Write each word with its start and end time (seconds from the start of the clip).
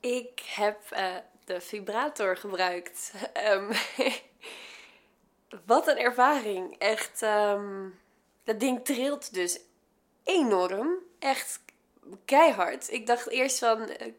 Ik 0.00 0.40
heb 0.40 0.90
eh, 0.90 1.16
de 1.44 1.60
vibrator 1.60 2.36
gebruikt. 2.36 3.12
Ehm, 3.32 3.72
wat 5.66 5.88
een 5.88 5.98
ervaring. 5.98 6.78
Echt, 6.78 7.22
ehm, 7.22 7.88
dat 8.44 8.60
ding 8.60 8.84
trilt 8.84 9.34
dus 9.34 9.60
enorm. 10.24 10.94
Echt 11.18 11.60
keihard. 12.24 12.92
Ik 12.92 13.06
dacht 13.06 13.28
eerst 13.28 13.58
van, 13.58 13.88
eh, 13.88 14.12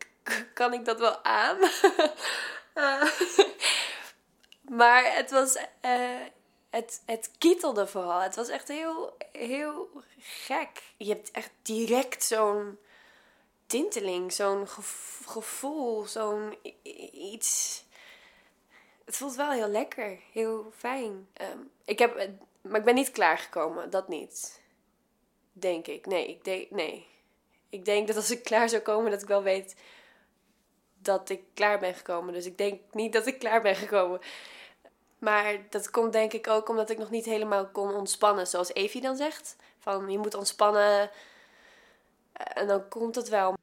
kan 0.54 0.73
ik 0.73 0.86
dat 0.86 0.99
wel 0.99 1.23
aan? 1.23 1.57
Eh, 2.73 3.04
maar 4.70 5.16
het 5.16 5.32
was, 5.32 5.57
het, 6.70 7.02
het 7.05 7.32
kietelde 7.38 7.88
vooral. 7.88 8.20
Het 8.20 8.36
was 8.36 8.50
echt 8.50 8.68
heel, 8.68 9.18
heel 9.32 10.04
gek. 10.20 10.84
Je 10.98 11.09
hebt 11.09 11.32
echt 11.32 11.52
direct 11.61 12.23
zo'n 12.23 12.79
tinteling, 13.71 14.33
zo'n 14.33 14.67
gev- 14.67 15.25
gevoel, 15.27 16.05
zo'n 16.05 16.57
iets. 17.13 17.84
Het 19.05 19.16
voelt 19.17 19.35
wel 19.35 19.52
heel 19.52 19.67
lekker, 19.67 20.20
heel 20.31 20.71
fijn. 20.75 21.27
Ehm, 21.34 21.57
ik 21.85 21.99
heb, 21.99 22.17
het- 22.17 22.41
maar 22.62 22.79
ik 22.79 22.85
ben 22.85 22.95
niet 22.95 23.12
klaargekomen, 23.12 23.89
dat 23.89 24.07
niet. 24.07 24.62
Denk 25.53 25.88
ik. 25.88 26.05
Nee, 26.05 26.27
ik 26.29 26.43
denk, 26.43 26.70
nee. 26.70 27.07
Ik 27.70 27.85
denk 27.85 28.07
dat 28.07 28.15
als 28.15 28.31
ik 28.31 28.43
klaar 28.43 28.70
zou 28.70 28.81
komen, 28.81 29.12
dat 29.12 29.21
ik 29.21 29.27
wel 29.27 29.43
weet 29.43 29.76
dat 30.98 31.29
ik 31.29 31.43
klaar 31.53 31.79
ben 31.79 31.93
gekomen. 31.93 32.34
Dus 32.34 32.45
ik 32.45 32.57
denk 32.57 32.81
niet 32.91 33.13
dat 33.13 33.26
ik 33.26 33.40
klaar 33.40 33.62
ben 33.62 33.76
gekomen. 33.76 34.20
Maar 35.20 35.57
dat 35.70 35.90
komt 35.90 36.13
denk 36.13 36.34
ik 36.34 36.48
ook 36.48 36.70
omdat 36.70 36.90
ik 36.90 36.98
nog 36.98 37.09
niet 37.09 37.26
helemaal 37.26 37.67
kon 37.67 37.93
ontspannen, 37.93 38.48
zoals 38.48 38.73
Evie 38.73 39.01
dan 39.01 39.15
zegt. 39.15 39.55
Van 39.79 40.09
je 40.09 40.17
moet 40.17 40.35
ontspannen 40.35 41.12
eh, 42.34 42.62
en 42.62 42.67
dan 42.67 42.88
komt 42.88 43.15
het 43.15 43.29
wel. 43.29 43.53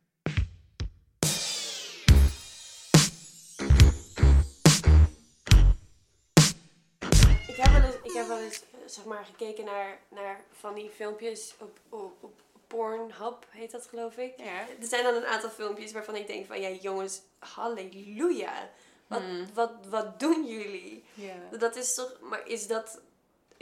Zeg 8.90 9.04
maar, 9.04 9.24
gekeken 9.24 9.64
naar, 9.64 9.98
naar 10.08 10.44
van 10.60 10.74
die 10.74 10.90
filmpjes 10.90 11.54
op, 11.58 11.78
op, 11.88 12.12
op 12.20 12.40
Pornhub, 12.66 13.46
heet 13.50 13.70
dat 13.70 13.86
geloof 13.86 14.16
ik. 14.16 14.32
Ja. 14.36 14.60
Er 14.80 14.86
zijn 14.86 15.04
dan 15.04 15.14
een 15.14 15.26
aantal 15.26 15.50
filmpjes 15.50 15.92
waarvan 15.92 16.16
ik 16.16 16.26
denk 16.26 16.46
van, 16.46 16.60
ja 16.60 16.68
jongens, 16.70 17.20
halleluja. 17.38 18.70
Wat, 19.06 19.22
wat, 19.54 19.70
wat 19.88 20.20
doen 20.20 20.46
jullie? 20.46 21.04
ja. 21.14 21.34
Dat 21.58 21.76
is 21.76 21.94
toch, 21.94 22.16
maar 22.20 22.46
is 22.48 22.66
dat, 22.66 23.00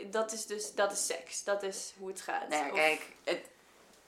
dat 0.07 0.33
is 0.33 0.47
dus, 0.47 0.75
dat 0.75 0.93
is 0.93 1.07
seks. 1.07 1.45
Dat 1.45 1.63
is 1.63 1.93
hoe 1.99 2.09
het 2.09 2.21
gaat. 2.21 2.49
Nou 2.49 2.65
ja, 2.65 2.71
Of- 2.71 2.77
kijk, 2.77 3.01
het, 3.25 3.41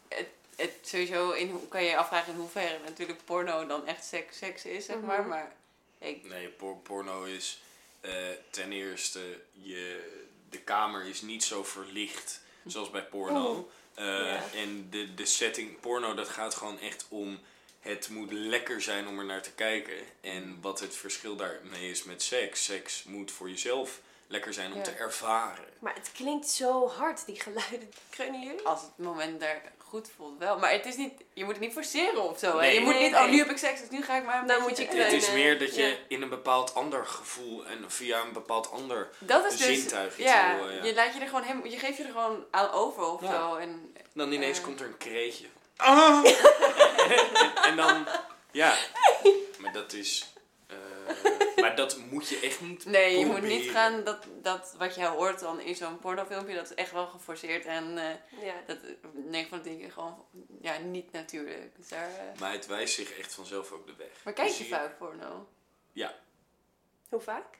het, 0.08 0.28
het 0.56 0.72
sowieso 0.82 1.30
in, 1.30 1.50
hoe- 1.50 1.68
kan 1.68 1.82
je 1.82 1.88
je 1.90 1.96
afvragen 1.96 2.32
in 2.32 2.38
hoeverre 2.38 2.78
natuurlijk 2.84 3.24
porno 3.24 3.66
dan 3.66 3.86
echt 3.86 4.04
seks, 4.04 4.38
seks 4.38 4.64
is, 4.64 4.84
zeg 4.84 5.00
maar. 5.00 5.20
Mhm. 5.20 5.28
Maar 5.28 5.52
ik, 5.98 6.28
Nee, 6.28 6.48
por- 6.48 6.76
porno 6.76 7.24
is 7.24 7.62
eh, 8.00 8.12
ten 8.50 8.72
eerste, 8.72 9.40
je, 9.52 10.12
de 10.50 10.58
kamer 10.58 11.04
is 11.06 11.22
niet 11.22 11.44
zo 11.44 11.64
verlicht 11.64 12.40
zoals 12.66 12.90
bij 12.90 13.04
porno. 13.04 13.70
Eh, 13.94 14.04
Ja. 14.04 14.42
En 14.54 14.86
de, 14.90 15.14
de 15.14 15.26
setting 15.26 15.80
porno, 15.80 16.14
dat 16.14 16.28
gaat 16.28 16.54
gewoon 16.54 16.78
echt 16.80 17.06
om... 17.08 17.38
Het 17.80 18.08
moet 18.08 18.32
lekker 18.32 18.82
zijn 18.82 19.08
om 19.08 19.18
er 19.18 19.24
naar 19.24 19.42
te 19.42 19.52
kijken. 19.52 19.96
En 20.20 20.58
wat 20.60 20.80
het 20.80 20.96
verschil 20.96 21.36
daarmee 21.36 21.90
is 21.90 22.04
met 22.04 22.22
seks. 22.22 22.64
Seks 22.64 23.02
moet 23.04 23.30
voor 23.30 23.48
jezelf 23.50 24.00
lekker 24.28 24.52
zijn 24.52 24.70
om 24.72 24.78
Ja. 24.78 24.84
te 24.84 24.90
ervaren. 24.90 25.64
Maar 25.80 25.94
het 25.94 26.10
klinkt 26.14 26.48
zo 26.48 26.88
hard, 26.88 27.26
die 27.26 27.40
geluiden. 27.40 27.90
Kreunen 28.10 28.40
jullie? 28.42 28.62
als 28.66 28.80
het 28.82 28.90
moment 28.96 29.40
daar 29.40 29.62
goed 29.78 30.10
voelt 30.16 30.38
wel. 30.38 30.58
Maar 30.58 30.70
het 30.72 30.86
is 30.86 30.96
niet, 30.96 31.12
je 31.32 31.44
moet 31.44 31.52
het 31.52 31.62
niet 31.62 31.72
forceren 31.72 32.22
of 32.22 32.38
zo. 32.38 32.50
hè. 32.52 32.60
Nee. 32.60 32.74
Je 32.74 32.80
moet 32.80 32.92
Nee, 32.94 33.02
niet, 33.02 33.12
nee. 33.12 33.20
oh 33.24 33.30
nu 33.30 33.38
heb 33.38 33.50
ik 33.50 33.56
seks, 33.56 33.80
dus 33.80 33.88
nu 33.90 34.02
ga 34.02 34.16
ik 34.16 34.24
maar 34.24 34.40
een 34.40 34.46
Dan 34.46 34.64
beetje- 34.64 34.84
moet 34.84 34.92
je 34.94 35.02
Het 35.02 35.12
is 35.12 35.24
Kreunen, 35.24 35.44
meer 35.44 35.58
dat 35.58 35.74
je 35.74 35.82
ja. 35.86 35.96
in 36.08 36.22
een 36.22 36.28
bepaald 36.28 36.74
ander 36.74 37.06
gevoel 37.06 37.66
en 37.66 37.90
via 37.90 38.20
een 38.20 38.32
bepaald 38.32 38.70
ander 38.70 39.08
Dat 39.18 39.44
is 39.52 39.56
dus, 39.56 39.66
zintuig 39.66 40.18
iets 40.18 40.28
ja, 40.30 40.56
wil, 40.56 40.70
ja. 40.70 40.84
je 40.84 40.94
laat 40.94 41.14
je 41.14 41.20
er 41.20 41.26
gewoon 41.26 41.42
helemaal, 41.42 41.66
je 41.66 41.78
geeft 41.78 41.96
je 41.96 42.02
er 42.02 42.10
gewoon 42.12 42.44
aan 42.50 42.70
over 42.70 43.02
of 43.12 43.20
Ja. 43.22 43.32
zo. 43.32 43.54
En, 43.56 43.94
Dan 44.14 44.32
ineens 44.32 44.58
Eh. 44.58 44.64
komt 44.64 44.80
er 44.80 44.86
een 44.86 44.96
kreetje. 44.96 45.46
Ah! 45.76 46.24
en, 47.10 47.54
en 47.64 47.76
dan, 47.76 48.06
ja. 48.50 48.74
Maar 49.58 49.72
dat 49.72 49.92
is. 49.92 50.32
eh, 50.66 50.76
maar 51.68 51.76
dat 51.76 51.98
moet 52.10 52.28
je 52.28 52.40
echt 52.40 52.60
niet. 52.60 52.84
nee, 52.84 53.18
je 53.18 53.26
moet 53.26 53.42
niet 53.42 53.70
gaan, 53.70 54.04
dat, 54.04 54.26
dat 54.42 54.74
wat 54.78 54.94
jij 54.94 55.06
hoort 55.06 55.40
dan 55.40 55.60
in 55.60 55.74
zo'n 55.74 55.98
pornofilmpje, 55.98 56.54
dat 56.54 56.64
is 56.70 56.74
echt 56.74 56.92
wel 56.92 57.06
geforceerd. 57.06 57.64
En 57.64 57.98
eh, 57.98 58.44
Ja. 58.44 58.54
dat 58.66 58.78
9 59.12 59.48
van 59.48 59.58
de 59.58 59.64
dingen 59.64 59.90
gewoon 59.90 60.24
ja, 60.60 60.78
niet 60.78 61.12
natuurlijk. 61.12 61.76
Dus 61.76 61.88
daar, 61.88 62.08
eh, 62.10 62.40
Maar 62.40 62.52
het 62.52 62.66
wijst 62.66 62.94
zich 62.94 63.18
echt 63.18 63.34
vanzelf 63.34 63.72
ook 63.72 63.86
de 63.86 63.94
weg. 63.96 64.24
Maar 64.24 64.32
kijk 64.32 64.48
je 64.48 64.54
Zie 64.54 64.68
vaak 64.68 64.98
porno? 64.98 65.48
Ja, 65.92 66.14
Hoe 67.08 67.20
vaak? 67.20 67.58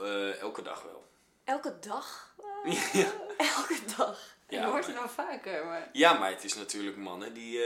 eh, 0.00 0.40
elke 0.40 0.62
dag 0.62 0.82
wel. 0.82 1.10
Elke 1.44 1.78
dag? 1.78 2.34
ja. 2.92 3.12
Elke 3.36 3.78
dag. 3.96 4.36
je 4.48 4.64
hoort 4.64 4.86
het 4.86 4.94
wel 4.94 5.08
vaker, 5.08 5.64
maar... 5.64 5.88
ja, 5.92 6.12
maar 6.12 6.30
het 6.30 6.44
is 6.44 6.54
natuurlijk 6.54 6.96
mannen 6.96 7.34
die. 7.34 7.60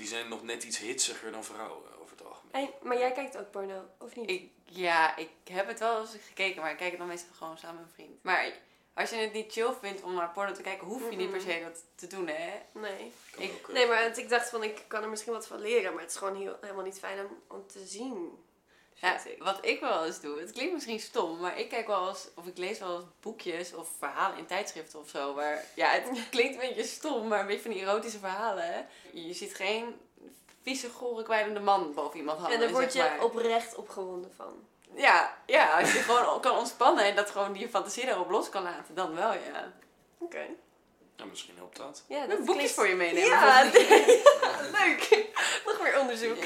Die 0.00 0.08
zijn 0.08 0.28
nog 0.28 0.42
net 0.42 0.62
iets 0.64 0.78
hitsiger 0.78 1.32
dan 1.32 1.44
vrouwen 1.44 1.82
over 2.00 2.16
het 2.16 2.26
algemeen. 2.26 2.52
En, 2.52 2.88
maar 2.88 2.98
jij 2.98 3.12
kijkt 3.12 3.36
ook 3.38 3.50
porno, 3.50 3.84
of 3.98 4.16
niet? 4.16 4.30
Ik, 4.30 4.50
ja, 4.64 5.16
ik 5.16 5.28
heb 5.50 5.66
het 5.68 5.78
wel 5.78 6.00
eens 6.00 6.16
gekeken, 6.26 6.62
maar 6.62 6.70
ik 6.70 6.76
kijk 6.76 6.90
het 6.90 6.98
dan 6.98 7.08
meestal 7.08 7.34
gewoon 7.34 7.58
samen 7.58 7.76
met 7.80 7.84
een 7.84 7.94
vriend. 7.94 8.22
Maar 8.22 8.52
als 8.94 9.10
je 9.10 9.16
het 9.16 9.32
niet 9.32 9.52
chill 9.52 9.72
vindt 9.80 10.02
om 10.02 10.14
naar 10.14 10.30
porno 10.30 10.52
te 10.52 10.62
kijken, 10.62 10.86
hoef 10.86 11.10
je 11.10 11.16
niet 11.16 11.30
per 11.30 11.40
se 11.40 11.60
dat 11.64 11.84
te 11.94 12.06
doen, 12.06 12.26
hè? 12.28 12.50
Nee. 12.72 13.12
Ik- 13.36 13.66
eh, 13.68 13.74
Nee, 13.74 13.86
maar 13.86 14.02
want 14.02 14.18
ik 14.18 14.28
dacht 14.28 14.48
van, 14.48 14.62
ik 14.62 14.84
kan 14.88 15.02
er 15.02 15.08
misschien 15.08 15.32
wat 15.32 15.46
van 15.46 15.60
leren. 15.60 15.92
Maar 15.92 16.02
het 16.02 16.10
is 16.10 16.16
gewoon 16.16 16.36
heel, 16.36 16.56
helemaal 16.60 16.84
niet 16.84 16.98
fijn 16.98 17.18
om, 17.26 17.38
om 17.56 17.66
te 17.66 17.86
zien. 17.86 18.44
Ja, 19.00 19.16
wat 19.38 19.58
ik 19.60 19.80
wel 19.80 20.06
eens 20.06 20.20
doe, 20.20 20.40
het 20.40 20.52
klinkt 20.52 20.72
misschien 20.72 21.00
stom, 21.00 21.40
maar 21.40 21.58
ik 21.58 21.68
kijk 21.68 21.86
wel 21.86 22.08
eens, 22.08 22.28
of 22.34 22.46
ik 22.46 22.58
lees 22.58 22.78
wel 22.78 22.94
eens 22.96 23.04
boekjes 23.20 23.74
of 23.74 23.88
verhalen 23.98 24.38
in 24.38 24.46
tijdschriften 24.46 24.98
of 25.00 25.08
zo. 25.08 25.34
Waar, 25.34 25.64
ja, 25.74 25.88
het 25.90 26.04
klinkt 26.30 26.54
een 26.54 26.68
beetje 26.68 26.84
stom, 26.84 27.28
maar 27.28 27.40
een 27.40 27.46
beetje 27.46 27.62
van 27.62 27.70
die 27.70 27.80
erotische 27.82 28.18
verhalen. 28.18 28.64
Hè? 28.64 28.80
Je 29.12 29.32
ziet 29.34 29.54
geen 29.54 30.00
vieze, 30.62 30.90
gore, 30.90 31.22
kwijlende 31.22 31.60
man 31.60 31.94
boven 31.94 32.18
iemand 32.18 32.38
hangen. 32.38 32.54
En 32.54 32.60
daar 32.60 32.70
word 32.70 32.92
je 32.92 32.98
maar. 32.98 33.22
oprecht 33.24 33.74
opgewonden 33.74 34.32
van. 34.36 34.68
Ja, 34.94 35.36
ja, 35.46 35.78
als 35.80 35.92
je 35.92 35.98
gewoon 35.98 36.40
kan 36.40 36.58
ontspannen 36.58 37.04
en 37.04 37.16
dat 37.16 37.30
gewoon 37.30 37.52
die 37.52 37.68
fantasie 37.68 38.06
daarop 38.06 38.30
los 38.30 38.48
kan 38.48 38.62
laten, 38.62 38.94
dan 38.94 39.14
wel, 39.14 39.32
ja. 39.32 39.72
Oké. 40.18 40.46
ja, 41.16 41.24
misschien 41.24 41.56
helpt 41.56 41.76
dat. 41.76 42.04
Ja, 42.08 42.26
Dat 42.26 42.36
boekjes 42.38 42.54
klinkt- 42.54 42.72
voor 42.72 42.88
je 42.88 42.94
meenemen. 42.94 43.28
Ja, 43.28 43.62
leuk. 44.78 45.28
Nog 45.66 45.82
meer 45.82 45.98
onderzoek. 46.00 46.36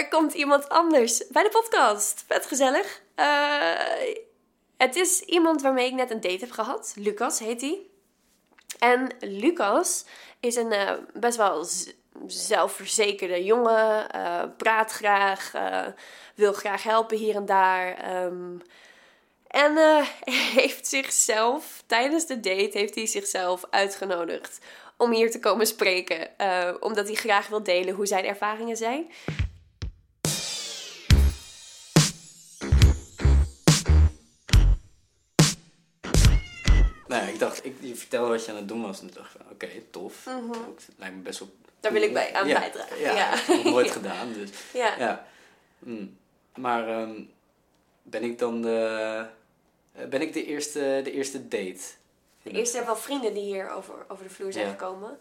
Er 0.00 0.08
komt 0.08 0.34
iemand 0.34 0.68
anders 0.68 1.26
bij 1.26 1.42
de 1.42 1.48
podcast. 1.48 2.24
Vet 2.26 2.46
gezellig. 2.46 3.02
Eh, 3.14 3.72
het 4.76 4.96
is 4.96 5.20
iemand 5.20 5.62
waarmee 5.62 5.86
ik 5.86 5.92
net 5.92 6.10
een 6.10 6.20
date 6.20 6.38
heb 6.40 6.50
gehad. 6.50 6.92
Lucas 6.96 7.38
heet 7.38 7.60
hij. 7.60 7.80
En 8.78 9.14
Lucas 9.20 10.04
is 10.40 10.56
een 10.56 10.72
eh, 10.72 10.92
best 11.12 11.36
wel 11.36 11.66
zelfverzekerde 12.26 13.44
jongen. 13.44 14.10
eh, 14.10 14.42
praat 14.56 14.90
graag, 14.90 15.52
wil 16.34 16.52
graag 16.52 16.82
helpen 16.82 17.16
hier 17.16 17.34
en 17.34 17.46
daar. 17.46 17.94
ehm, 17.94 18.58
en 19.46 20.04
heeft 20.60 20.86
zichzelf, 20.86 21.82
tijdens 21.86 22.26
de 22.26 22.40
date, 22.40 22.78
heeft 22.78 22.94
hij 22.94 23.06
zichzelf 23.06 23.64
uitgenodigd 23.70 24.58
om 24.96 25.12
hier 25.12 25.30
te 25.30 25.40
komen 25.40 25.66
spreken. 25.66 26.28
omdat 26.80 27.06
hij 27.06 27.16
graag 27.16 27.48
wil 27.48 27.62
delen 27.62 27.94
hoe 27.94 28.06
zijn 28.06 28.24
ervaringen 28.24 28.76
zijn. 28.76 29.10
Nou, 37.10 37.28
ik 37.28 37.38
dacht, 37.38 37.64
ik, 37.64 37.76
je 37.80 37.94
vertelde 37.96 38.28
wat 38.28 38.44
je 38.44 38.50
aan 38.50 38.56
het 38.56 38.68
doen 38.68 38.82
was. 38.82 39.00
En 39.00 39.06
toen 39.06 39.16
dacht 39.22 39.34
ik 39.34 39.40
van, 39.40 39.50
oké, 39.52 39.68
tof. 39.90 40.24
Het 40.24 40.88
lijkt 40.96 41.14
me 41.16 41.20
best 41.22 41.38
wel... 41.38 41.48
Daar 41.80 41.92
wil 41.92 42.02
ik 42.02 42.12
bij 42.12 42.34
aan 42.34 42.48
ja, 42.48 42.58
bijdragen. 42.58 43.00
Ja, 43.00 43.14
heb 43.36 43.56
ik 43.58 43.64
nooit 43.64 43.90
gedaan. 44.00 44.32
Dus, 44.32 44.50
Ja. 44.72 44.94
ja. 44.98 45.26
Mm. 45.78 46.16
Maar 46.56 46.88
ehm, 46.88 47.22
ben 48.02 48.22
ik 48.22 48.38
dan 48.38 48.62
de... 48.62 49.26
eh, 49.92 50.04
Ben 50.08 50.20
ik 50.20 50.32
de 50.32 50.44
eerste, 50.44 51.00
de 51.04 51.12
eerste 51.12 51.48
date? 51.48 51.80
De 52.42 52.50
eerste 52.50 52.76
hebben 52.76 52.94
wel 52.94 53.02
vrienden 53.02 53.34
die 53.34 53.42
hier 53.42 53.70
over, 53.70 53.94
over 54.08 54.24
de 54.24 54.30
vloer 54.30 54.52
zijn 54.52 54.68
gekomen. 54.70 55.18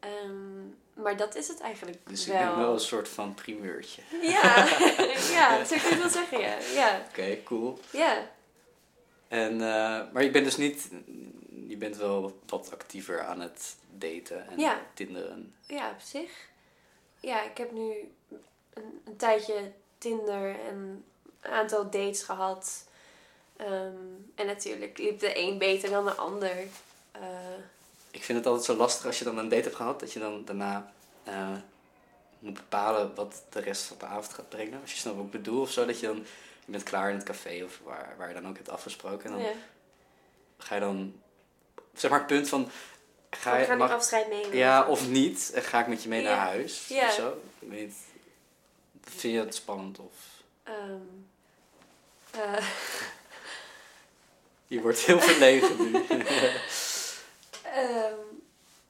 Ehm, 0.00 1.02
maar 1.02 1.16
dat 1.16 1.34
is 1.36 1.48
het 1.48 1.60
eigenlijk 1.60 1.98
Dus 2.06 2.26
ik 2.26 2.32
ben 2.32 2.56
wel 2.58 2.72
een 2.72 2.80
soort 2.80 3.08
van 3.08 3.34
primeurtje. 3.34 4.02
Ja, 4.22 4.66
ja, 5.36 5.64
zo 5.64 5.76
kun 5.82 5.90
je 5.90 5.96
wel 5.98 6.08
zeggen, 6.08 6.40
ja. 6.40 6.56
Ja, 6.74 7.00
Oké, 7.08 7.42
cool. 7.44 7.78
ja. 7.90 8.30
En, 9.28 9.52
eh, 9.52 10.02
maar 10.12 10.22
je 10.22 10.30
bent 10.30 10.44
dus 10.44 10.56
niet... 10.56 10.88
Je 11.68 11.76
bent 11.76 11.96
wel 11.96 12.34
wat 12.46 12.72
actiever 12.72 13.22
aan 13.24 13.40
het 13.40 13.76
daten 13.90 14.48
en 14.48 14.58
Ja. 14.58 14.80
tinderen. 14.94 15.54
ja 15.66 15.90
op 15.90 16.00
zich. 16.00 16.30
Ja, 17.20 17.42
ik 17.42 17.56
heb 17.58 17.72
nu 17.72 17.92
een, 18.74 19.00
een 19.04 19.16
tijdje 19.16 19.72
Tinder 19.98 20.60
en 20.60 21.04
een 21.40 21.50
aantal 21.52 21.82
dates 21.90 22.22
gehad. 22.22 22.84
Ehm, 23.56 23.94
en 24.34 24.46
natuurlijk 24.46 24.98
liep 24.98 25.18
de 25.20 25.38
een 25.38 25.58
beter 25.58 25.90
dan 25.90 26.04
de 26.04 26.14
ander. 26.14 26.56
Eh, 27.12 27.20
Ik 28.10 28.22
vind 28.24 28.38
het 28.38 28.46
altijd 28.46 28.64
zo 28.64 28.74
lastig 28.76 29.06
als 29.06 29.18
je 29.18 29.24
dan 29.24 29.38
een 29.38 29.48
date 29.48 29.62
hebt 29.62 29.74
gehad, 29.76 30.00
dat 30.00 30.12
je 30.12 30.18
dan 30.18 30.44
daarna 30.44 30.92
eh, 31.24 31.56
moet 32.38 32.54
bepalen 32.54 33.14
wat 33.14 33.42
de 33.50 33.60
rest 33.60 33.82
van 33.82 33.96
de 33.98 34.04
avond 34.06 34.34
gaat 34.34 34.48
brengen. 34.48 34.80
Als 34.80 34.92
je 34.92 34.98
snapt 34.98 35.16
wat 35.16 35.24
ik 35.24 35.30
bedoel 35.30 35.60
of 35.60 35.70
zo, 35.70 35.86
dat 35.86 36.00
je 36.00 36.06
dan, 36.06 36.24
je 36.66 36.72
bent 36.72 36.82
klaar 36.82 37.10
in 37.10 37.16
het 37.16 37.24
café 37.24 37.64
of 37.64 37.80
waar, 37.84 38.14
waar 38.18 38.28
je 38.28 38.34
dan 38.34 38.48
ook 38.48 38.56
hebt 38.56 38.68
afgesproken. 38.68 39.24
En 39.24 39.32
dan 39.32 39.42
ja. 39.42 39.52
ga 40.58 40.74
je 40.74 40.80
dan, 40.80 41.20
zeg 41.94 42.10
maar 42.10 42.18
het 42.18 42.28
punt 42.28 42.48
van, 42.48 42.70
ga 43.30 43.56
je, 43.56 43.64
gaan 43.64 43.78
mag, 43.78 43.88
nu 43.88 43.94
afscheid 43.94 44.28
nemen. 44.28 44.56
ja 44.56 44.86
of 44.86 45.08
niet, 45.08 45.50
en 45.54 45.62
ga 45.62 45.80
ik 45.80 45.86
met 45.86 46.02
je 46.02 46.08
mee 46.08 46.22
Ja. 46.22 46.28
naar 46.28 46.46
huis 46.46 46.88
Ja. 46.88 47.06
of 47.06 47.12
zo. 47.14 47.42
Ik 47.58 47.68
weet 47.68 47.94
vind 49.02 49.34
je 49.34 49.44
dat 49.44 49.54
spannend 49.54 49.98
of... 49.98 50.14
Ehm, 50.62 51.00
eh, 52.30 52.66
Je 54.66 54.80
wordt 54.80 54.98
heel 54.98 55.20
verlegen 55.20 55.92
nu. 55.92 56.04
Ehm, 57.62 58.14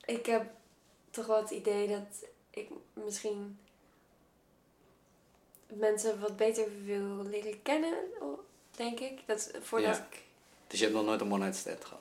ik 0.04 0.26
heb 0.26 0.46
toch 1.10 1.26
wel 1.26 1.40
het 1.40 1.50
idee 1.50 1.88
dat 1.88 2.28
ik 2.50 2.68
misschien 2.92 3.58
mensen 5.66 6.20
wat 6.20 6.36
beter 6.36 6.84
wil 6.84 7.24
leren 7.24 7.62
kennen, 7.62 7.94
o- 8.20 8.44
denk 8.70 9.00
ik. 9.00 9.20
Dat 9.26 9.50
voordat 9.62 9.96
Ja. 9.96 10.06
ik. 10.10 10.22
dus 10.66 10.78
je 10.78 10.84
hebt 10.84 10.96
nog 10.96 11.06
nooit 11.06 11.20
een 11.20 11.32
one-night 11.32 11.56
stand 11.58 11.84
gehad? 11.84 12.00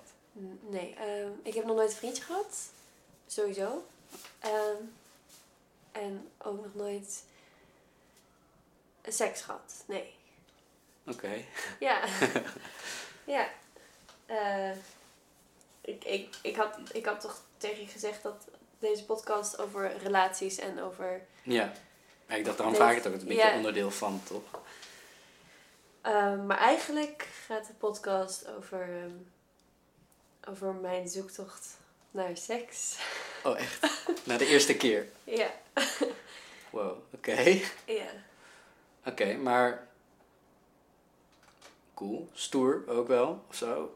Nee, 0.70 0.94
ehm, 0.94 1.30
ik 1.44 1.54
heb 1.54 1.66
nog 1.66 1.76
nooit 1.76 1.90
een 1.92 1.98
vriendje 1.98 2.24
gehad. 2.24 2.58
Sowieso. 3.28 3.86
Ehm, 4.40 4.82
en 5.92 6.32
ook 6.38 6.64
nog 6.64 6.76
nooit 6.76 7.24
seks 9.08 9.42
gehad. 9.42 9.84
Nee. 9.88 10.14
Oké. 11.08 11.44
Ja. 11.80 12.04
ja. 13.36 13.50
Eh, 14.26 14.72
ik, 15.82 16.04
ik, 16.04 16.36
ik, 16.42 16.56
had, 16.56 16.78
ik 16.94 17.06
had 17.06 17.22
toch 17.22 17.42
tegen 17.58 17.82
je 17.82 17.88
gezegd 17.88 18.24
dat 18.24 18.48
deze 18.80 19.06
podcast 19.06 19.58
over 19.60 19.98
relaties 19.98 20.58
en 20.58 20.82
over... 20.82 21.26
Ja. 21.44 21.72
Maar 22.28 22.38
ik 22.38 22.46
dacht, 22.46 22.58
daarom 22.58 22.76
Deze- 22.76 22.86
vraag 22.88 22.98
ik 22.98 23.04
het 23.04 23.14
ook. 23.14 23.20
Het 23.20 23.30
is 23.30 23.30
een 23.30 23.36
beetje 23.42 23.56
onderdeel 23.58 23.92
van, 23.92 24.22
toch? 24.24 24.62
Ehm, 26.02 26.46
maar 26.46 26.58
eigenlijk 26.58 27.28
gaat 27.46 27.68
de 27.68 27.74
podcast 27.74 28.48
over, 28.48 28.82
ehm, 28.82 29.12
over 30.50 30.74
mijn 30.74 31.08
zoektocht 31.08 31.78
naar 32.12 32.38
seks. 32.38 32.98
Oh, 33.44 33.60
echt? 33.60 33.88
Na 34.28 34.38
de 34.38 34.46
eerste 34.48 34.76
keer? 34.76 35.08
ja. 35.24 35.52
Wow, 36.70 36.98
oké. 37.14 37.60
Ja. 37.86 38.08
Oké, 39.06 39.34
maar... 39.36 39.88
Cool. 41.94 42.30
Stoer 42.34 42.84
ook 42.88 43.08
wel, 43.08 43.44
of 43.50 43.56
zo. 43.56 43.96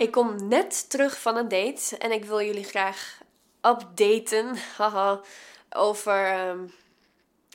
Ik 0.00 0.10
kom 0.10 0.48
net 0.48 0.90
terug 0.90 1.20
van 1.20 1.36
een 1.36 1.48
date 1.48 1.98
en 1.98 2.12
ik 2.12 2.24
wil 2.24 2.42
jullie 2.42 2.64
graag 2.64 3.20
updaten 3.62 4.56
haha, 4.76 5.20
over, 5.70 6.26
ehm, 6.26 6.66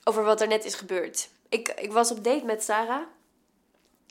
over 0.03 0.23
wat 0.23 0.41
er 0.41 0.47
net 0.47 0.65
is 0.65 0.75
gebeurd. 0.75 1.29
Ik, 1.49 1.69
ik 1.69 1.91
was 1.91 2.11
op 2.11 2.23
date 2.23 2.45
met 2.45 2.63
Sarah. 2.63 3.01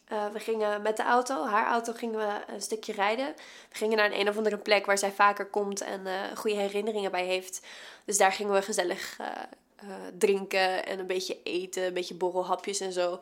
Eh, 0.05 0.27
we 0.29 0.39
gingen 0.39 0.83
met 0.83 0.97
de 0.97 1.03
auto, 1.03 1.47
haar 1.47 1.67
auto, 1.67 1.93
gingen 1.93 2.19
we 2.19 2.53
een 2.53 2.63
stukje 2.63 2.93
rijden. 2.93 3.35
We 3.69 3.77
gingen 3.77 3.97
naar 3.97 4.07
een, 4.07 4.21
een 4.21 4.29
of 4.29 4.37
andere 4.37 4.59
plek 4.59 4.87
waar 4.87 4.99
zij 4.99 5.13
vaker 5.13 5.47
komt 5.47 5.81
en 5.81 6.07
eh, 6.07 6.37
goede 6.37 6.57
herinneringen 6.57 7.11
bij 7.11 7.25
heeft. 7.25 7.67
Dus 8.05 8.19
daar 8.19 8.33
gingen 8.33 8.53
we 8.53 8.63
gezellig 8.63 9.19
eh, 9.19 9.89
drinken 10.19 10.87
en 10.87 10.99
een 10.99 11.07
beetje 11.07 11.43
eten, 11.43 11.83
een 11.85 11.95
beetje 11.95 12.15
borrelhapjes 12.15 12.81
en 12.81 12.93
zo. 12.93 13.21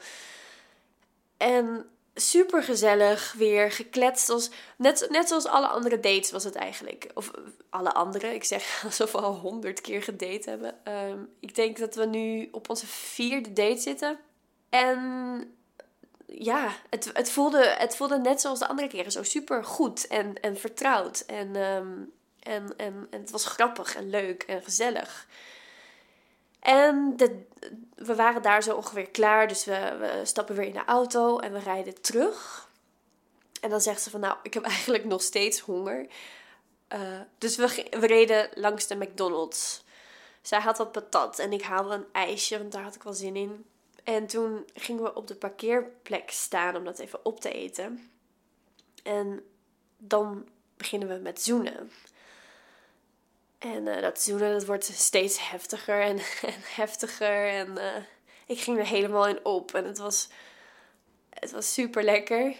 En 1.36 1.90
super 2.14 2.62
gezellig, 2.62 3.32
weer 3.32 3.70
gekletst. 3.72 4.28
Als, 4.28 4.50
net, 4.76 5.06
net 5.10 5.28
zoals 5.28 5.46
alle 5.46 5.66
andere 5.66 6.00
dates 6.00 6.30
was 6.30 6.44
het 6.44 6.54
eigenlijk. 6.54 7.10
Of 7.14 7.30
alle 7.70 7.92
andere, 7.92 8.34
ik 8.34 8.44
zeg 8.44 8.80
alsof 8.84 9.12
we 9.12 9.20
al 9.20 9.34
honderd 9.34 9.80
keer 9.80 10.02
gedate 10.02 10.50
hebben. 10.50 10.74
Ehm, 10.84 11.18
ik 11.40 11.54
denk 11.54 11.78
dat 11.78 11.94
we 11.94 12.06
nu 12.06 12.48
op 12.52 12.70
onze 12.70 12.86
vierde 12.86 13.52
date 13.52 13.80
zitten. 13.80 14.18
En 14.68 15.54
ja, 16.26 16.72
het, 16.90 17.10
het, 17.12 17.30
voelde, 17.30 17.74
het 17.78 17.96
voelde 17.96 18.18
net 18.18 18.40
zoals 18.40 18.58
de 18.58 18.68
andere 18.68 18.88
keren 18.88 19.12
zo 19.12 19.22
super 19.22 19.64
goed 19.64 20.06
en, 20.06 20.40
en 20.40 20.56
vertrouwd. 20.56 21.20
En, 21.20 21.56
ehm, 21.56 21.92
en, 22.40 22.76
en, 22.76 23.06
en 23.10 23.20
het 23.20 23.30
was 23.30 23.46
grappig 23.46 23.96
en 23.96 24.10
leuk 24.10 24.42
en 24.42 24.62
gezellig. 24.62 25.26
En 26.62 27.16
we 27.94 28.14
waren 28.14 28.42
daar 28.42 28.62
zo 28.62 28.76
ongeveer 28.76 29.10
klaar, 29.10 29.48
dus 29.48 29.64
we, 29.64 30.20
stappen 30.24 30.54
weer 30.54 30.66
in 30.66 30.72
de 30.72 30.84
auto 30.84 31.38
en 31.38 31.52
we 31.52 31.58
rijden 31.58 32.00
terug. 32.00 32.68
En 33.60 33.70
dan 33.70 33.80
zegt 33.80 34.02
ze 34.02 34.10
van, 34.10 34.20
nou, 34.20 34.36
ik 34.42 34.54
heb 34.54 34.62
eigenlijk 34.74 35.04
nog 35.04 35.22
steeds 35.22 35.60
honger. 35.60 36.06
Eh, 36.88 37.20
dus 37.38 37.56
we, 37.56 37.86
we 37.90 38.06
reden 38.06 38.48
langs 38.54 38.86
de 38.86 38.96
McDonald's. 38.96 39.84
Zij 40.42 40.60
had 40.60 40.78
wat 40.78 40.92
patat 40.92 41.38
en 41.38 41.52
ik 41.52 41.62
haalde 41.62 41.94
een 41.94 42.06
ijsje, 42.12 42.58
want 42.58 42.72
daar 42.72 42.82
had 42.82 42.94
ik 42.94 43.02
wel 43.02 43.12
zin 43.12 43.36
in. 43.36 43.64
En 44.04 44.26
toen 44.26 44.64
gingen 44.74 45.02
we 45.02 45.14
op 45.14 45.26
de 45.26 45.34
parkeerplek 45.34 46.30
staan 46.30 46.76
om 46.76 46.84
dat 46.84 46.98
even 46.98 47.24
op 47.24 47.40
te 47.40 47.52
eten. 47.52 48.10
En 49.02 49.42
dan 49.96 50.48
beginnen 50.76 51.08
we 51.08 51.14
met 51.14 51.42
zoenen. 51.42 51.90
En 53.62 53.88
eh, 53.88 54.02
dat 54.02 54.20
zoenen 54.20 54.52
dat 54.52 54.64
wordt 54.64 54.84
steeds 54.84 55.50
heftiger 55.50 56.00
en, 56.00 56.18
en 56.52 56.60
heftiger. 56.62 57.48
En 57.48 57.78
eh, 57.78 58.02
ik 58.46 58.60
ging 58.60 58.78
er 58.78 58.86
helemaal 58.86 59.28
in 59.28 59.44
op. 59.44 59.74
En 59.74 59.84
het 59.84 59.98
was, 59.98 60.28
het 61.30 61.50
was 61.50 61.72
super 61.72 62.02
lekker. 62.02 62.56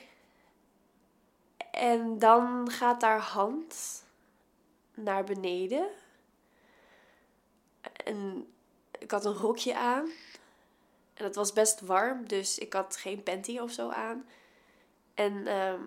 En 1.71 2.19
dan 2.19 2.71
gaat 2.71 3.03
haar 3.03 3.21
hand 3.21 4.03
naar 4.95 5.25
beneden. 5.25 5.87
En 8.05 8.53
ik 8.99 9.11
had 9.11 9.25
een 9.25 9.37
rokje 9.37 9.77
aan. 9.77 10.11
En 11.15 11.25
het 11.25 11.35
was 11.35 11.53
best 11.53 11.81
warm, 11.81 12.27
dus 12.27 12.59
ik 12.59 12.73
had 12.73 12.97
geen 12.97 13.23
panty 13.23 13.59
of 13.59 13.71
zo 13.71 13.89
aan. 13.89 14.29
En 15.15 15.47
ehm, 15.47 15.81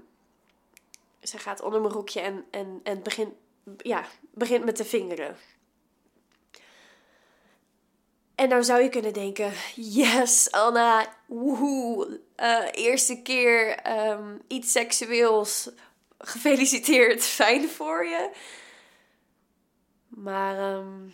ze 1.21 1.37
gaat 1.37 1.61
onder 1.61 1.81
mijn 1.81 1.93
rokje 1.93 2.19
en, 2.19 2.45
en, 2.49 2.79
en 2.83 3.03
begint, 3.03 3.33
ja, 3.77 4.05
begint 4.35 4.65
met 4.65 4.77
de 4.77 4.85
vingeren. 4.85 5.37
En 8.35 8.49
nou 8.49 8.63
zou 8.63 8.81
je 8.81 8.89
kunnen 8.89 9.13
denken, 9.13 9.53
yes, 9.75 10.51
Anna, 10.51 11.15
woehoe, 11.25 12.21
eh, 12.35 12.65
eerste 12.71 13.21
keer 13.21 13.75
ehm, 13.75 14.37
iets 14.47 14.71
seksueels, 14.71 15.69
gefeliciteerd, 16.17 17.23
fijn 17.41 17.69
voor 17.69 18.05
je. 18.05 18.31
Maar 20.07 20.57
ehm, 20.57 21.07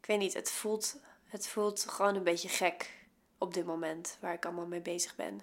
ik 0.00 0.06
weet 0.06 0.18
niet, 0.18 0.34
het 0.34 0.50
voelt, 0.50 0.96
het 1.24 1.48
voelt 1.48 1.86
gewoon 1.88 2.14
een 2.14 2.22
beetje 2.24 2.48
gek 2.48 2.90
op 3.38 3.54
dit 3.54 3.66
moment 3.66 4.16
waar 4.20 4.32
ik 4.32 4.44
allemaal 4.44 4.66
mee 4.66 4.80
bezig 4.80 5.16
ben. 5.16 5.40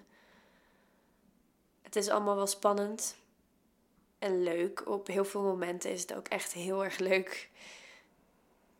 Het 1.82 1.96
is 1.96 2.08
allemaal 2.08 2.36
wel 2.36 2.46
spannend 2.46 3.16
en 4.22 4.42
leuk. 4.42 4.88
Op 4.88 5.06
heel 5.06 5.24
veel 5.24 5.42
momenten 5.42 5.90
is 5.90 6.00
het 6.00 6.14
ook 6.14 6.28
echt 6.28 6.52
heel 6.52 6.84
erg 6.84 6.98
leuk. 6.98 7.50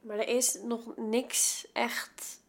Maar 0.01 0.19
er 0.19 0.29
is 0.29 0.55
nog 0.55 0.97
niks 0.97 1.67
echt 1.73 2.41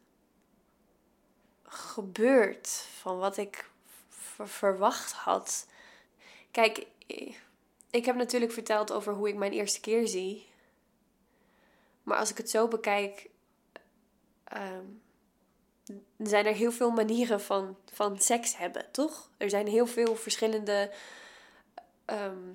gebeurd 1.63 2.67
van 2.99 3.17
wat 3.17 3.37
ik 3.37 3.69
ver- 4.09 4.47
verwacht 4.47 5.11
had. 5.11 5.67
Kijk, 6.51 6.87
ik 7.89 8.05
heb 8.05 8.15
natuurlijk 8.15 8.51
verteld 8.51 8.91
over 8.91 9.13
hoe 9.13 9.27
ik 9.27 9.35
mijn 9.35 9.51
eerste 9.51 9.79
keer 9.79 10.07
zie. 10.07 10.47
Maar 12.03 12.17
als 12.17 12.29
ik 12.29 12.37
het 12.37 12.49
zo 12.49 12.67
bekijk, 12.67 13.29
ehm, 14.43 14.85
zijn 16.17 16.45
er 16.45 16.53
heel 16.53 16.71
veel 16.71 16.91
manieren 16.91 17.41
van, 17.41 17.77
van 17.91 18.19
seks 18.19 18.57
hebben, 18.57 18.91
toch? 18.91 19.29
Er 19.37 19.49
zijn 19.49 19.67
heel 19.67 19.87
veel 19.87 20.15
verschillende 20.15 20.91
ehm, 22.05 22.53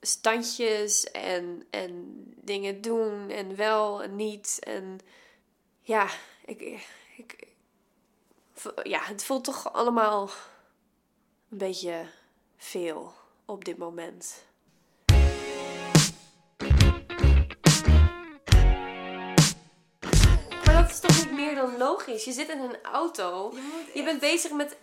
standjes 0.00 1.04
en, 1.04 1.66
en 1.70 2.24
dingen 2.36 2.80
doen 2.80 3.30
en 3.30 3.56
wel 3.56 4.02
en 4.02 4.16
niet. 4.16 4.58
En 4.60 4.98
ja, 5.80 6.08
ik, 6.44 6.86
ik, 7.16 7.46
ja, 8.82 9.00
het 9.02 9.24
voelt 9.24 9.44
toch 9.44 9.72
allemaal 9.72 10.30
een 11.50 11.58
beetje 11.58 12.06
veel 12.56 13.12
op 13.44 13.64
dit 13.64 13.76
moment. 13.76 14.44
Maar 20.64 20.82
dat 20.82 20.90
is 20.90 21.00
toch 21.00 21.24
niet 21.24 21.32
meer 21.32 21.54
dan 21.54 21.76
logisch? 21.76 22.24
Je 22.24 22.32
zit 22.32 22.48
in 22.48 22.58
een 22.58 22.82
auto. 22.82 23.54
Je 23.94 24.02
bent 24.04 24.20
bezig 24.20 24.52
met. 24.52 24.76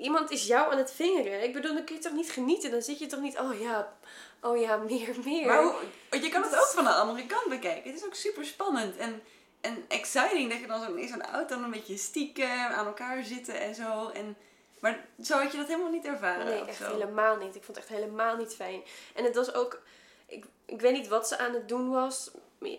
Iemand 0.00 0.30
is 0.30 0.46
jou 0.46 0.72
aan 0.72 0.78
het 0.78 0.92
vingeren. 0.92 1.42
Ik 1.42 1.52
bedoel, 1.52 1.74
dan 1.74 1.84
kun 1.84 1.94
je 1.94 2.00
toch 2.00 2.12
niet 2.12 2.30
genieten? 2.30 2.70
Dan 2.70 2.82
zit 2.82 2.98
je 2.98 3.06
toch 3.06 3.20
niet. 3.20 3.38
Oh 3.38 3.60
ja, 3.60 3.96
oh 4.40 4.60
ja, 4.60 4.76
meer, 4.76 5.14
meer. 5.24 5.46
Maar 5.46 5.62
hoe- 5.62 6.20
je 6.20 6.28
kan 6.28 6.42
het 6.42 6.56
ook 6.56 6.66
van 6.74 6.84
de 6.84 6.90
andere 6.90 7.26
kant 7.26 7.48
bekijken. 7.48 7.90
Het 7.90 8.00
is 8.00 8.06
ook 8.06 8.14
super 8.14 8.44
spannend. 8.44 8.96
En 8.96 9.22
en 9.60 9.84
exciting 9.88 10.50
dat 10.50 10.60
je 10.60 10.66
dan 10.66 10.82
zo 10.82 10.94
in 10.94 11.08
zo'n 11.08 11.22
auto 11.26 11.54
dan 11.54 11.64
een 11.64 11.70
beetje 11.70 11.96
stiekem 11.96 12.48
aan 12.50 12.86
elkaar 12.86 13.24
zitten 13.24 13.60
en 13.60 13.74
zo. 13.74 14.08
En, 14.08 14.36
maar 14.80 15.04
zo 15.22 15.38
had 15.38 15.52
je 15.52 15.58
dat 15.58 15.66
helemaal 15.66 15.90
niet 15.90 16.04
ervaren? 16.04 16.44
Nee, 16.46 16.64
echt 16.64 16.76
zo? 16.76 16.92
helemaal 16.92 17.36
niet. 17.36 17.54
Ik 17.56 17.62
vond 17.64 17.76
het 17.76 17.86
echt 17.86 17.88
helemaal 18.00 18.36
niet 18.36 18.54
fijn. 18.54 18.82
En 19.14 19.24
het 19.24 19.34
was 19.34 19.54
ook... 19.54 19.82
Ik, 20.26 20.44
ik 20.66 20.80
weet 20.80 20.92
niet 20.92 21.08
wat 21.08 21.28
ze 21.28 21.38
aan 21.38 21.54
het 21.54 21.68
doen 21.68 21.90
was. 21.90 22.30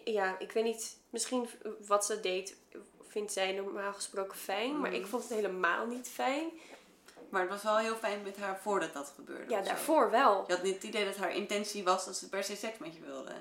Ja, 0.04 0.36
ik 0.40 0.52
weet 0.52 0.64
niet... 0.64 0.98
Misschien 1.10 1.50
wat 1.88 2.06
ze 2.06 2.20
deed 2.20 2.56
vindt 3.08 3.34
zij 3.34 3.52
normaal 3.52 3.94
gesproken 3.94 4.38
fijn. 4.38 4.80
Maar 4.80 4.94
ik 4.94 5.08
vond 5.08 5.24
het 5.24 5.32
helemaal 5.34 5.86
niet 5.86 6.10
fijn. 6.10 6.50
Maar 7.30 7.42
het 7.42 7.50
was 7.50 7.64
wel 7.64 7.78
heel 7.78 7.96
fijn 7.96 8.22
met 8.24 8.38
haar 8.38 8.60
voordat 8.60 8.94
dat 8.94 9.12
gebeurde. 9.16 9.52
Ja, 9.52 9.62
zo. 9.64 9.68
daarvoor 9.70 10.12
wel. 10.12 10.44
Je 10.48 10.54
had 10.54 10.64
niet 10.64 10.74
het 10.76 10.84
idee 10.84 11.06
dat 11.06 11.16
haar 11.16 11.36
intentie 11.36 11.84
was 11.84 12.06
dat 12.06 12.16
ze 12.16 12.30
per 12.30 12.44
se 12.44 12.56
seks 12.56 12.78
met 12.78 12.94
je 12.96 13.02
wilde. 13.02 13.34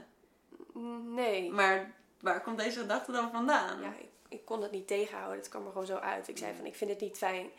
Nee. 1.14 1.50
Maar 1.50 1.92
waar 2.20 2.42
komt 2.42 2.58
deze 2.58 2.78
gedachte 2.80 3.12
dan 3.12 3.30
vandaan? 3.30 3.80
Ja, 3.80 3.94
ik, 3.98 4.08
ik 4.28 4.44
kon 4.44 4.62
het 4.62 4.70
niet 4.70 4.86
tegenhouden. 4.86 5.38
Het 5.38 5.48
kwam 5.48 5.64
er 5.64 5.72
gewoon 5.72 5.86
zo 5.86 5.96
uit. 5.96 6.28
Ik 6.28 6.38
zei 6.38 6.56
van, 6.56 6.66
ik 6.66 6.74
vind 6.76 6.90
het 6.90 7.00
niet 7.00 7.16
fijn. 7.16 7.50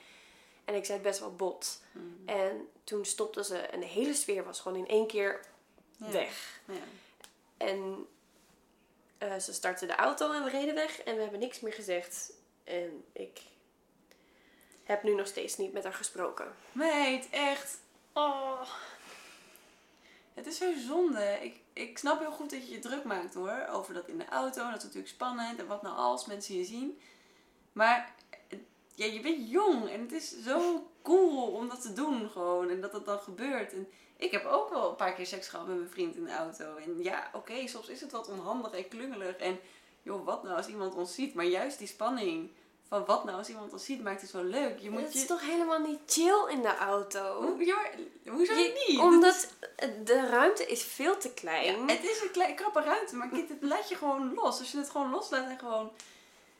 En 0.65 0.75
ik 0.75 0.85
zei 0.85 0.97
het 0.97 1.07
best 1.07 1.19
wel 1.19 1.35
bot. 1.35 1.81
Hmm. 1.91 2.21
En 2.25 2.67
toen 2.83 3.05
stopte 3.05 3.43
ze 3.43 3.57
en 3.57 3.79
de 3.79 3.85
hele 3.85 4.13
sfeer 4.13 4.43
was 4.43 4.59
gewoon 4.59 4.77
in 4.77 4.87
één 4.87 5.07
keer 5.07 5.39
Ja. 5.97 6.11
weg. 6.11 6.59
Ja. 6.65 6.73
En 7.57 8.07
eh, 9.17 9.37
ze 9.37 9.53
startte 9.53 9.85
de 9.85 9.95
auto 9.95 10.31
en 10.31 10.43
we 10.43 10.49
reden 10.49 10.75
weg 10.75 11.01
en 11.01 11.15
we 11.15 11.21
hebben 11.21 11.39
niks 11.39 11.59
meer 11.59 11.73
gezegd. 11.73 12.31
En 12.63 13.03
ik 13.13 13.39
heb 14.87 15.03
nu 15.03 15.15
nog 15.15 15.27
steeds 15.27 15.57
niet 15.57 15.73
met 15.73 15.83
haar 15.83 15.93
gesproken. 15.93 16.55
Meid, 16.71 17.29
echt. 17.29 17.79
Oh. 18.13 18.61
Het 20.33 20.45
is 20.45 20.57
zo 20.57 20.73
zonde. 20.87 21.37
Ik, 21.41 21.59
ik 21.73 21.97
snap 21.97 22.19
heel 22.19 22.31
goed 22.31 22.49
dat 22.49 22.67
je 22.67 22.73
je 22.73 22.79
druk 22.79 23.03
maakt 23.03 23.33
hoor. 23.33 23.67
Over 23.71 23.93
dat 23.93 24.07
in 24.07 24.17
de 24.17 24.27
auto. 24.29 24.63
Dat 24.63 24.77
is 24.77 24.83
natuurlijk 24.83 25.13
spannend. 25.13 25.59
En 25.59 25.67
wat 25.67 25.81
nou 25.81 25.95
als 25.95 26.25
mensen 26.25 26.55
je 26.55 26.63
zien. 26.63 26.99
Maar 27.71 28.15
ja, 28.95 29.05
je 29.05 29.19
bent 29.19 29.49
jong. 29.49 29.89
En 29.89 30.01
het 30.01 30.11
is 30.11 30.43
zo 30.43 30.89
cool 31.01 31.51
om 31.51 31.69
dat 31.69 31.81
te 31.81 31.93
doen 31.93 32.29
gewoon. 32.29 32.69
En 32.69 32.81
dat 32.81 32.91
dat 32.91 33.05
dan 33.05 33.19
gebeurt. 33.19 33.73
En 33.73 33.87
ik 34.17 34.31
heb 34.31 34.45
ook 34.45 34.69
wel 34.69 34.89
een 34.89 34.95
paar 34.95 35.13
keer 35.13 35.25
seks 35.25 35.47
gehad 35.47 35.67
met 35.67 35.77
mijn 35.77 35.89
vriend 35.89 36.15
in 36.15 36.23
de 36.23 36.35
auto. 36.35 36.75
En 36.75 37.03
ja, 37.03 37.29
oké, 37.33 37.67
soms 37.67 37.87
is 37.87 38.01
het 38.01 38.11
wat 38.11 38.29
onhandig 38.29 38.71
en 38.71 38.87
klungelig. 38.87 39.35
En 39.35 39.59
joh, 40.01 40.25
wat 40.25 40.43
nou 40.43 40.55
als 40.55 40.67
iemand 40.67 40.95
ons 40.95 41.13
ziet. 41.13 41.33
Maar 41.33 41.45
juist 41.45 41.77
die 41.77 41.87
spanning 41.87 42.49
van 42.89 43.05
wat 43.05 43.23
nou 43.23 43.37
als 43.37 43.47
iemand 43.49 43.73
ons 43.73 43.85
ziet 43.85 44.03
maakt 44.03 44.21
het 44.21 44.29
zo 44.29 44.43
leuk. 44.43 44.79
Je 44.79 44.89
moet 44.89 45.01
het 45.01 45.13
je... 45.13 45.19
is 45.19 45.25
toch 45.25 45.41
helemaal 45.41 45.79
niet 45.79 45.99
chill 46.07 46.45
in 46.49 46.61
de 46.61 46.77
auto? 46.77 47.41
Hoe- 47.41 47.65
ja, 47.65 47.75
maar 48.23 48.33
hoezo 48.35 48.53
Je- 48.53 48.83
niet? 48.87 48.99
Omdat 48.99 49.47
de 50.03 50.27
ruimte 50.29 50.65
is 50.65 50.83
veel 50.83 51.17
te 51.17 51.33
klein. 51.33 51.85
Ja, 51.87 51.93
het 51.93 52.03
is 52.03 52.21
een 52.21 52.31
klein, 52.31 52.55
krappe 52.55 52.81
ruimte, 52.81 53.15
maar 53.15 53.29
kind, 53.29 53.49
het 53.49 53.57
laat 53.61 53.89
je 53.89 53.95
gewoon 53.95 54.33
los. 54.33 54.59
Als 54.59 54.71
je 54.71 54.77
het 54.77 54.89
gewoon 54.89 55.09
loslaat 55.09 55.49
en 55.49 55.59
gewoon... 55.59 55.91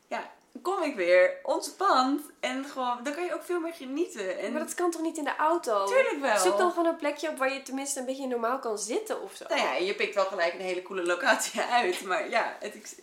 Ja, 0.08 0.32
kom 0.62 0.84
ik 0.84 0.96
weer, 0.96 1.38
ontspant. 1.44 2.22
En 2.40 2.66
gewoon, 2.66 3.00
dan 3.04 3.14
kan 3.14 3.26
je 3.26 3.34
ook 3.34 3.44
veel 3.44 3.60
meer 3.60 3.74
genieten. 3.74 4.40
En 4.40 4.52
Maar 4.52 4.62
dat 4.62 4.74
kan 4.74 4.92
toch 4.92 5.02
niet 5.02 5.18
in 5.18 5.24
de 5.24 5.36
auto? 5.36 5.86
Tuurlijk 5.86 6.20
wel. 6.22 6.38
Zoek 6.40 6.58
dan 6.58 6.70
gewoon 6.72 6.86
een 6.86 6.96
plekje 6.98 7.30
op 7.30 7.38
waar 7.38 7.54
je 7.54 7.62
tenminste 7.64 8.00
een 8.00 8.06
beetje 8.06 8.28
normaal 8.28 8.60
kan 8.60 8.78
zitten 8.78 9.22
of 9.22 9.36
zo. 9.36 9.46
Nou 9.48 9.62
ja, 9.62 9.74
je 9.76 9.94
pikt 9.96 10.16
wel 10.16 10.26
gelijk 10.26 10.54
een 10.54 10.60
hele 10.60 10.82
coole 10.82 11.04
locatie 11.06 11.62
uit. 11.62 12.02
Maar 12.02 12.30
ja, 12.30 12.58
het- 12.60 12.96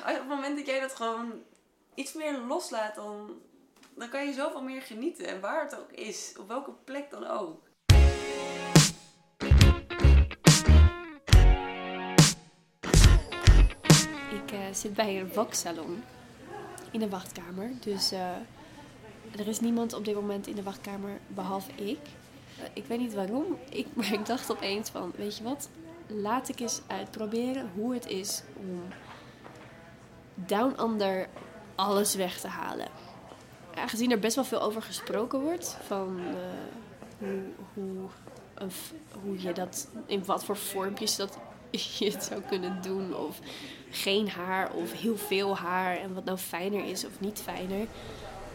op 0.00 0.04
het 0.04 0.28
moment 0.28 0.56
dat 0.56 0.66
jij 0.66 0.80
dat 0.80 0.94
gewoon 0.94 1.42
iets 1.98 2.12
meer 2.12 2.38
loslaat, 2.38 2.94
dan, 2.94 3.40
dan 3.94 4.08
kan 4.08 4.26
je 4.26 4.32
zoveel 4.32 4.62
meer 4.62 4.82
genieten. 4.82 5.26
En 5.26 5.40
waar 5.40 5.62
het 5.62 5.78
ook 5.78 5.92
is, 5.92 6.34
op 6.38 6.48
welke 6.48 6.72
plek 6.84 7.10
dan 7.10 7.26
ook. 7.26 7.66
Ik 14.32 14.52
eh, 14.52 14.72
zit 14.72 14.94
bij 14.94 15.20
een 15.20 15.32
waksalon 15.34 16.02
in 16.90 17.00
de 17.00 17.08
wachtkamer. 17.08 17.70
Dus 17.80 18.12
eh, 18.12 18.36
er 19.38 19.48
is 19.48 19.60
niemand 19.60 19.92
op 19.92 20.04
dit 20.04 20.14
moment 20.14 20.46
in 20.46 20.54
de 20.54 20.62
wachtkamer 20.62 21.20
behalve 21.26 21.70
ik. 21.72 22.00
Eh, 22.58 22.64
ik 22.72 22.84
weet 22.84 22.98
niet 22.98 23.14
waarom, 23.14 23.58
ik, 23.70 23.86
maar 23.96 24.12
ik 24.12 24.26
dacht 24.26 24.50
opeens 24.50 24.90
van, 24.90 25.12
weet 25.16 25.36
je 25.36 25.44
wat? 25.44 25.68
Laat 26.06 26.48
ik 26.48 26.60
eens 26.60 26.80
uitproberen 26.86 27.70
hoe 27.74 27.94
het 27.94 28.06
is 28.06 28.42
om 28.56 28.82
down 30.34 30.80
under 30.80 31.28
alles 31.78 32.14
weg 32.14 32.40
te 32.40 32.48
halen. 32.48 32.88
Aangezien 33.74 34.10
er 34.10 34.18
best 34.18 34.34
wel 34.34 34.44
veel 34.44 34.62
over 34.62 34.82
gesproken 34.82 35.40
wordt, 35.40 35.76
van 35.86 36.20
eh, 37.18 37.28
hoe, 37.74 38.08
hoe, 39.22 39.42
je 39.42 39.52
dat, 39.52 39.88
in 40.06 40.24
wat 40.24 40.44
voor 40.44 40.56
vormpjes 40.56 41.16
dat 41.16 41.38
je 41.98 42.10
het 42.10 42.24
zou 42.24 42.40
kunnen 42.40 42.82
doen. 42.82 43.16
Of 43.16 43.38
geen 43.90 44.28
haar 44.30 44.70
of 44.72 44.92
heel 44.92 45.16
veel 45.16 45.56
haar 45.56 45.96
en 45.96 46.14
wat 46.14 46.24
nou 46.24 46.38
fijner 46.38 46.84
is 46.84 47.06
of 47.06 47.20
niet 47.20 47.40
fijner. 47.44 47.86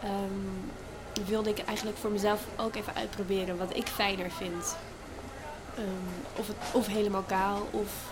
ehm, 0.01 1.25
wilde 1.25 1.49
ik 1.49 1.59
eigenlijk 1.59 1.97
voor 1.97 2.11
mezelf 2.11 2.45
ook 2.57 2.75
even 2.75 2.95
uitproberen 2.95 3.57
wat 3.57 3.75
ik 3.75 3.87
fijner 3.87 4.31
vind. 4.31 4.75
Ehm, 5.75 6.39
of, 6.39 6.47
het, 6.47 6.57
of 6.71 6.87
helemaal 6.87 7.23
kaal 7.27 7.67
of, 7.71 8.11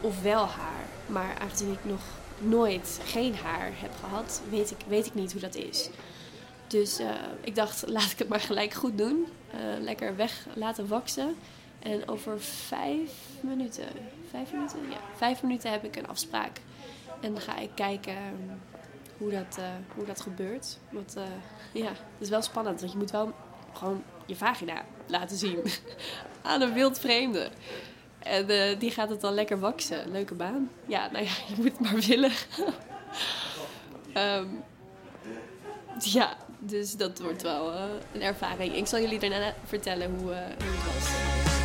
of 0.00 0.22
wel 0.22 0.46
haar. 0.46 0.84
Maar 1.06 1.36
aangezien 1.40 1.72
ik 1.72 1.84
nog 1.84 2.00
nooit 2.38 3.00
geen 3.04 3.34
haar 3.34 3.70
heb 3.74 3.90
gehad, 4.00 4.42
weet 4.50 4.70
ik, 4.70 4.76
weet 4.88 5.06
ik 5.06 5.14
niet 5.14 5.32
hoe 5.32 5.40
dat 5.40 5.54
is. 5.54 5.90
Dus 6.66 6.98
eh, 6.98 7.10
ik 7.40 7.54
dacht, 7.54 7.84
laat 7.96 8.10
ik 8.10 8.18
het 8.18 8.28
maar 8.28 8.40
gelijk 8.40 8.74
goed 8.74 8.98
doen. 8.98 9.26
Eh, 9.50 9.58
lekker 9.80 10.16
weg 10.16 10.46
laten 10.54 10.88
waksen. 10.88 11.36
En 11.78 12.08
over 12.08 12.40
vijf 12.40 13.10
minuten, 13.40 13.88
vijf 14.30 14.52
minuten? 14.52 14.78
Ja, 14.90 14.98
vijf 15.16 15.42
minuten 15.42 15.70
heb 15.70 15.84
ik 15.84 15.96
een 15.96 16.08
afspraak. 16.08 16.60
En 17.20 17.32
dan 17.32 17.42
ga 17.42 17.58
ik 17.58 17.70
kijken 17.74 18.16
hoe 19.18 19.30
dat, 19.30 19.56
eh, 19.58 19.64
hoe 19.94 20.04
dat 20.04 20.20
gebeurt. 20.20 20.78
Want 20.90 21.16
ja, 21.72 21.88
het 21.88 21.98
is 22.18 22.28
wel 22.28 22.42
spannend. 22.42 22.80
Want 22.80 22.92
je 22.92 22.98
moet 22.98 23.10
wel 23.10 23.32
gewoon 23.72 24.02
je 24.26 24.36
vagina 24.36 24.84
laten 25.06 25.36
zien 25.36 25.58
aan 26.42 26.60
een 26.60 26.72
wild 26.72 26.98
vreemde. 26.98 27.50
En 28.28 28.48
eh, 28.48 28.78
die 28.78 28.90
gaat 28.90 29.08
het 29.08 29.20
dan 29.20 29.34
lekker 29.34 29.58
waksen. 29.58 30.10
Leuke 30.10 30.34
baan. 30.34 30.70
Ja, 30.86 31.08
nou 31.12 31.24
ja, 31.24 31.30
je 31.48 31.54
moet 31.56 31.64
het 31.64 31.80
maar 31.80 32.00
willen. 32.00 32.32
Ehm, 34.12 34.46
ja, 35.98 36.36
dus 36.58 36.92
dat 36.92 37.18
wordt 37.18 37.42
wel 37.42 37.72
eh, 37.72 37.82
een 38.12 38.22
ervaring. 38.22 38.74
Ik 38.74 38.86
zal 38.86 39.00
jullie 39.00 39.18
daarna 39.18 39.54
vertellen 39.64 40.18
hoe, 40.18 40.32
eh, 40.32 40.38
hoe 40.38 40.74
het 40.74 40.94
was. 40.94 41.55